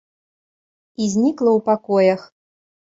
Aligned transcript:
І 1.05 1.11
знікла 1.17 1.51
ў 1.59 1.67
пакоях. 1.71 2.21